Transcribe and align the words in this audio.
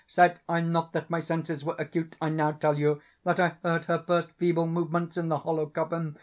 _Said 0.07 0.39
I 0.49 0.61
not 0.61 0.93
that 0.93 1.11
my 1.11 1.19
senses 1.19 1.63
were 1.63 1.75
acute? 1.77 2.15
I 2.19 2.29
now 2.29 2.53
tell 2.53 2.75
you 2.79 3.03
that 3.23 3.39
I 3.39 3.57
heard 3.63 3.85
her 3.85 3.99
first 3.99 4.31
feeble 4.31 4.65
movements 4.65 5.15
in 5.15 5.29
the 5.29 5.37
hollow 5.37 5.67
coffin. 5.67 6.17